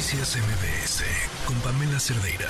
[0.00, 1.04] Noticias MBS
[1.44, 2.48] con Pamela Cerdeira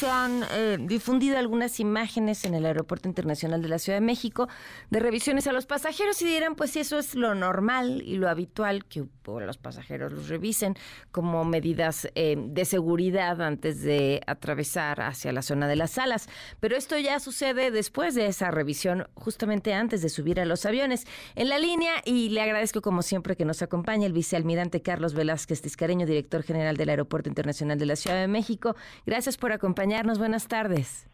[0.00, 4.48] se han eh, difundido algunas imágenes en el Aeropuerto Internacional de la Ciudad de México
[4.88, 8.30] de revisiones a los pasajeros y dirán, pues si eso es lo normal y lo
[8.30, 9.04] habitual que
[9.38, 10.74] los pasajeros los revisen
[11.12, 16.28] como medidas eh, de seguridad antes de atravesar hacia la zona de las salas.
[16.58, 21.06] Pero esto ya sucede después de esa revisión, justamente antes de subir a los aviones.
[21.36, 25.60] En la línea, y le agradezco como siempre que nos acompañe el vicealmirante Carlos Velázquez
[25.60, 28.74] Tiscareño, director general del Aeropuerto Internacional de la Ciudad de México.
[29.06, 31.08] Gracias por acompañarnos Buenas tardes.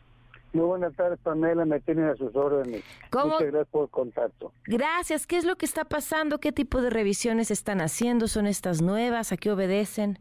[0.53, 1.65] Muy buenas tardes, Pamela.
[1.65, 2.85] Me tienen a sus órdenes.
[3.11, 4.53] Muchas gracias por el contacto.
[4.67, 5.27] Gracias.
[5.27, 6.41] ¿Qué es lo que está pasando?
[6.41, 8.29] ¿Qué tipo de revisiones están haciendo?
[8.29, 9.33] ¿Son estas nuevas?
[9.33, 10.19] ¿A qué obedecen?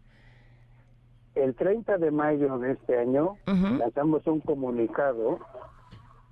[1.35, 5.39] El 30 de mayo de este año lanzamos un comunicado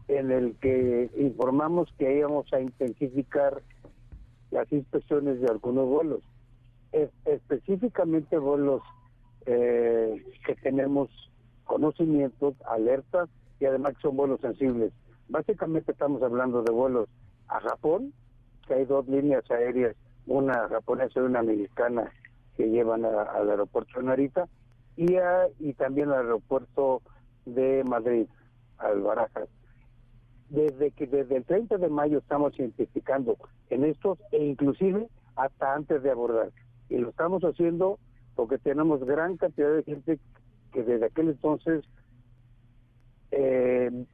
[0.07, 3.61] en el que informamos que íbamos a intensificar
[4.51, 6.21] las inspecciones de algunos vuelos,
[7.25, 8.81] específicamente vuelos
[9.45, 11.09] eh, que tenemos
[11.65, 14.91] conocimientos, alertas y además son vuelos sensibles.
[15.29, 17.07] Básicamente estamos hablando de vuelos
[17.47, 18.13] a Japón,
[18.67, 19.95] que hay dos líneas aéreas,
[20.27, 22.11] una japonesa y una americana
[22.55, 24.47] que llevan al aeropuerto Narita
[24.95, 25.15] y,
[25.59, 27.01] y también al aeropuerto
[27.45, 28.27] de Madrid,
[28.77, 29.49] al Barajas.
[30.49, 33.37] Desde que desde el 30 de mayo estamos identificando
[33.69, 36.51] en estos e inclusive hasta antes de abordar.
[36.89, 37.97] Y lo estamos haciendo
[38.35, 40.19] porque tenemos gran cantidad de gente
[40.73, 41.85] que desde aquel entonces
[43.31, 44.05] eh,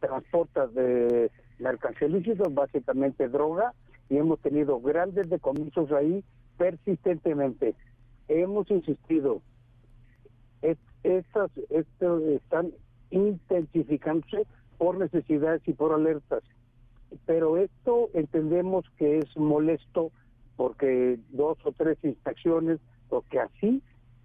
[0.00, 3.72] transporta de mercancía ilícita, básicamente droga,
[4.08, 6.22] y hemos tenido grandes decomisos ahí
[6.58, 7.74] persistentemente.
[8.28, 9.42] Hemos insistido,
[11.02, 12.72] estas, estos están
[13.10, 14.46] intensificándose
[14.78, 16.42] por necesidades y por alertas,
[17.26, 20.10] pero esto entendemos que es molesto
[20.56, 22.78] porque dos o tres inspecciones,
[23.08, 23.82] porque así,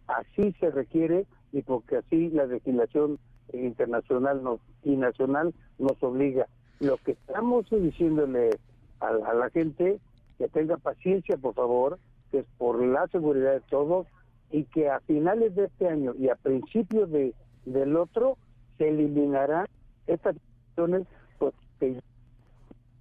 [0.07, 1.25] así se requiere
[1.58, 3.17] y porque así la legislación
[3.52, 6.45] internacional nos, y nacional nos obliga.
[6.80, 8.52] Lo que estamos diciéndole
[8.99, 9.99] a, la gente
[10.37, 11.98] que tenga paciencia, por favor,
[12.30, 14.05] que es por la seguridad de todos
[14.52, 17.33] y que a finales de este año y a principios de
[17.65, 18.37] del otro
[18.77, 19.65] se eliminarán
[20.05, 21.08] estas cuestiones
[21.39, 21.99] pues, que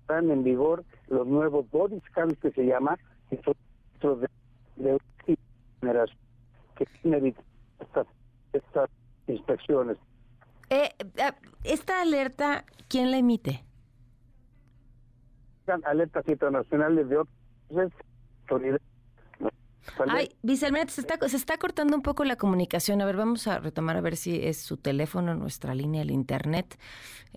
[0.00, 2.98] están en vigor los nuevos body scans que se llama
[3.30, 3.40] que
[4.00, 4.28] son de,
[4.76, 4.98] de
[5.80, 6.18] generación
[6.76, 7.34] que tienen
[7.78, 8.06] estas
[8.56, 8.90] estas
[9.26, 9.96] inspecciones.
[10.70, 11.32] Eh, eh,
[11.64, 13.64] ¿Esta alerta quién la emite?
[15.84, 17.92] Alertas internacionales de otras
[18.42, 18.82] autoridades.
[20.08, 23.00] Ay, vicealmirante, se está, se está cortando un poco la comunicación.
[23.00, 26.78] A ver, vamos a retomar a ver si es su teléfono, nuestra línea, el internet.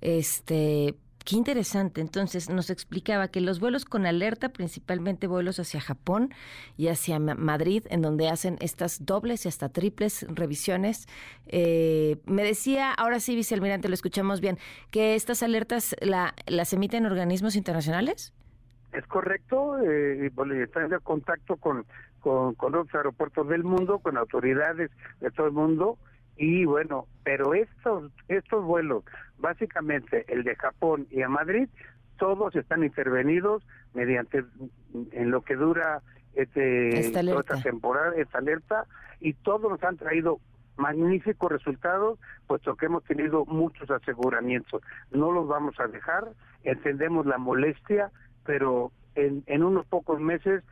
[0.02, 0.96] Este,
[1.30, 2.02] Qué interesante.
[2.02, 6.34] Entonces nos explicaba que los vuelos con alerta, principalmente vuelos hacia Japón
[6.76, 11.08] y hacia Madrid, en donde hacen estas dobles y hasta triples revisiones.
[11.46, 14.58] Eh, me decía, ahora sí, vicealmirante, lo escuchamos bien,
[14.90, 18.34] que estas alertas la, las emiten organismos internacionales.
[18.92, 20.32] Es correcto, eh,
[20.64, 21.86] están en contacto con,
[22.22, 26.00] con, con otros aeropuertos del mundo, con autoridades de todo el mundo
[26.40, 29.04] y bueno, pero estos estos vuelos,
[29.38, 31.68] básicamente el de Japón y a Madrid,
[32.18, 33.62] todos están intervenidos
[33.94, 34.46] mediante
[35.12, 36.02] en lo que dura
[36.34, 38.86] este esta, temporada, esta alerta
[39.20, 40.40] y todos nos han traído
[40.78, 42.18] magníficos resultados,
[42.48, 44.82] puesto que hemos tenido muchos aseguramientos.
[45.12, 46.30] No los vamos a dejar,
[46.64, 48.12] entendemos la molestia,
[48.46, 50.64] pero en, en unos pocos meses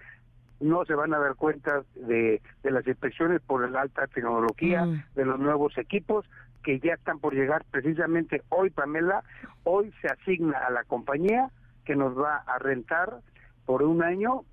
[0.60, 5.04] no se van a dar cuenta de, las inspecciones por la alta tecnología, mm.
[5.16, 6.26] de los nuevos equipos
[6.64, 9.24] que ya están por llegar precisamente hoy, Pamela,
[9.64, 11.50] hoy se asigna a la compañía
[11.86, 13.22] que nos va a rentar
[13.66, 14.44] por un año,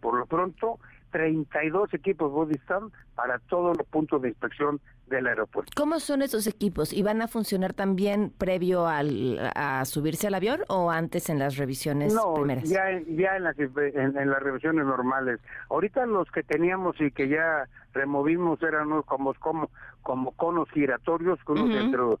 [0.00, 0.78] por lo pronto,
[1.14, 5.70] 32 equipos Bodystam para todos los puntos de inspección del aeropuerto.
[5.76, 6.92] ¿Cómo son esos equipos?
[6.92, 11.56] ¿Y van a funcionar también previo al, a subirse al avión o antes en las
[11.56, 12.68] revisiones no, primeras?
[12.68, 15.38] Ya, ya en, las, en, las revisiones normales.
[15.70, 19.70] Ahorita los que teníamos y que ya removimos eran como, como,
[20.02, 22.18] como conos giratorios, con uh dentro,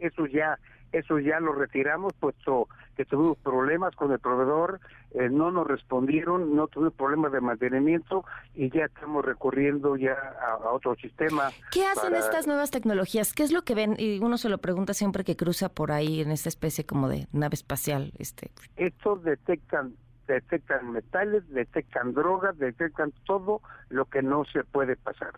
[0.00, 0.58] eso ya
[0.92, 4.80] eso ya lo retiramos, puesto que tuvimos problemas con el proveedor,
[5.12, 8.24] eh, no nos respondieron, no tuvimos problemas de mantenimiento
[8.54, 11.50] y ya estamos recurriendo ya a, otro sistema.
[11.70, 13.32] ¿Qué hacen estas nuevas tecnologías?
[13.32, 13.96] ¿Qué es lo que ven?
[13.98, 17.26] Y uno se lo pregunta siempre que cruza por ahí en esta especie como de
[17.32, 18.12] nave espacial.
[18.18, 18.50] Este.
[18.76, 19.94] Estos detectan
[20.26, 25.32] detectan metales, detectan drogas, detectan todo lo que no se puede pasar.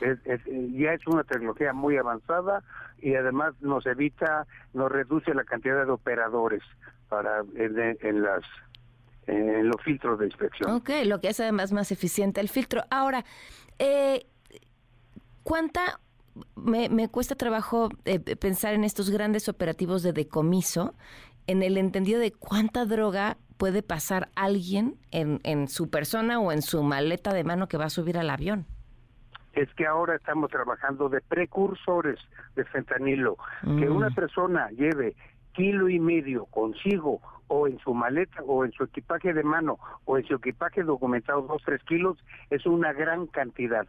[0.00, 2.62] Es, ya es una tecnología muy avanzada
[3.00, 6.62] y además nos evita, nos reduce la cantidad de operadores
[7.08, 8.42] para en, las
[9.26, 10.70] en los filtros de inspección.
[10.70, 12.82] Ok, lo que es además más eficiente el filtro.
[12.90, 13.24] Ahora,
[13.78, 14.26] eh,
[15.42, 16.00] ¿cuánta
[16.54, 20.94] me, me, cuesta trabajo eh, pensar en estos grandes operativos de decomiso,
[21.46, 26.62] en el entendido de cuánta droga puede pasar alguien en, en su persona o en
[26.62, 28.66] su maleta de mano que va a subir al avión
[29.52, 32.18] es que ahora estamos trabajando de precursores
[32.54, 33.36] de fentanilo.
[33.62, 33.96] Que mm.
[33.96, 35.16] una persona lleve
[35.52, 40.18] kilo y medio consigo o en su maleta o en su equipaje de mano o
[40.18, 42.18] en su equipaje documentado dos, tres kilos,
[42.50, 43.86] es una gran cantidad.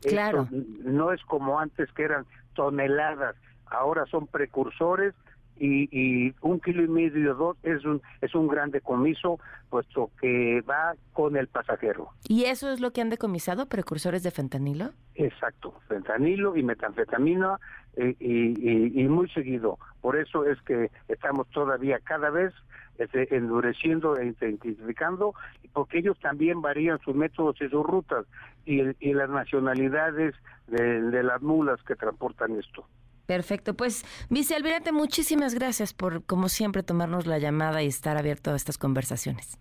[0.00, 0.48] Claro.
[0.50, 3.36] no es como antes que eran toneladas,
[3.66, 5.14] ahora son precursores
[5.58, 9.38] y, un kilo y medio dos es un es un gran decomiso
[9.70, 12.10] puesto que va con el pasajero.
[12.28, 17.58] Y eso es lo que han decomisado precursores de fentanilo exacto fentanilo y metanfetamina
[17.96, 19.78] eh, y, muy seguido.
[20.00, 22.54] Por eso es que estamos todavía cada vez
[22.98, 25.34] este, endureciendo e intensificando
[25.74, 28.24] porque ellos también varían sus métodos y sus rutas
[28.64, 28.82] y,
[29.12, 30.34] las nacionalidades
[30.68, 32.86] de las mulas que transportan esto
[33.26, 38.56] Perfecto, pues vicealmirante, muchísimas gracias por, como siempre, tomarnos la llamada y estar abierto a
[38.56, 39.58] estas conversaciones.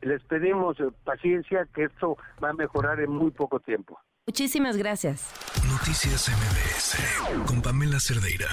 [0.00, 3.98] Les pedimos eh, paciencia, que esto va a mejorar en muy poco tiempo.
[4.26, 5.32] Muchísimas gracias.
[5.68, 8.48] Noticias MBS con Pamela Cerdeira.